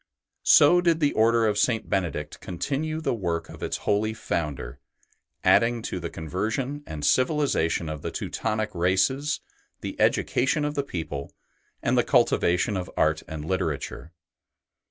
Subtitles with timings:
[0.47, 1.87] So did the Order of St.
[1.87, 4.79] Benedict continue the work of its holy Founder,
[5.43, 9.41] adding to the conversion and civilization of the Teutonic races
[9.81, 11.31] the education of the people
[11.83, 14.11] and the cultivation of art and literature.